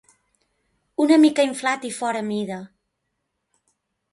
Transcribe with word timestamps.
Una 1.03 1.19
mica 1.25 1.45
inflat 1.49 1.85
i 1.91 1.91
fora 1.99 2.25
mida. 2.33 2.59